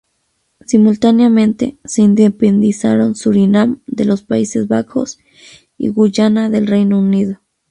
[0.65, 5.19] Simultáneamente, se independizaron Surinam de los Países Bajos
[5.77, 7.37] y Guyana del Reino Unido.